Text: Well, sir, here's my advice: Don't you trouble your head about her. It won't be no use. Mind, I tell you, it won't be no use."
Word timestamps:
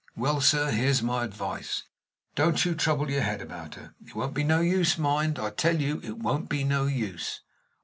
Well, 0.15 0.41
sir, 0.41 0.71
here's 0.71 1.03
my 1.03 1.23
advice: 1.23 1.83
Don't 2.33 2.65
you 2.65 2.73
trouble 2.73 3.11
your 3.11 3.21
head 3.21 3.39
about 3.39 3.75
her. 3.75 3.93
It 4.03 4.15
won't 4.15 4.33
be 4.33 4.43
no 4.43 4.59
use. 4.59 4.97
Mind, 4.97 5.37
I 5.37 5.51
tell 5.51 5.79
you, 5.79 5.99
it 6.03 6.17
won't 6.17 6.49
be 6.49 6.63
no 6.63 6.87
use." 6.87 7.41